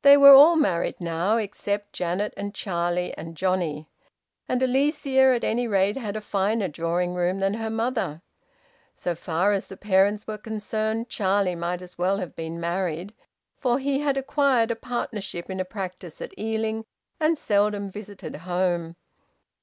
[0.00, 3.86] They were all married now, except Janet and Charlie and Johnnie;
[4.48, 8.22] and Alicia at any rate had a finer drawing room than her mother.
[8.94, 13.12] So far as the parents were concerned Charlie might as well have been married,
[13.58, 16.86] for he had acquired a partnership in a practice at Ealing
[17.20, 18.96] and seldom visited home.